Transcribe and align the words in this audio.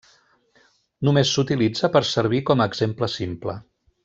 Només 1.09 1.33
s'utilitza 1.35 1.91
per 1.97 2.03
servir 2.15 2.41
com 2.51 2.65
a 2.67 2.71
exemple 2.73 3.15
simple. 3.21 3.59